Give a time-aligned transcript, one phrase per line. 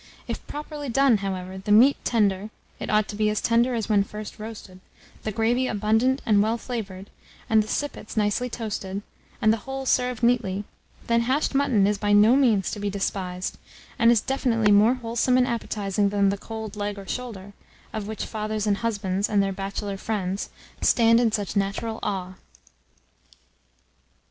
[0.27, 4.03] If properly done, however, the meat tender (it ought to be as tender as when
[4.03, 4.79] first roasted),
[5.21, 7.11] the gravy abundant and well flavoured,
[7.47, 9.03] and the sippets nicely toasted,
[9.43, 10.63] and the whole served neatly;
[11.05, 13.59] then, hashed mutton is by no means to be despised,
[13.99, 17.53] and is infinitely more wholesome and appetizing than the cold leg or shoulder,
[17.93, 20.49] of which fathers and husbands, and their bachelor friends,
[20.81, 22.33] stand in such natural awe.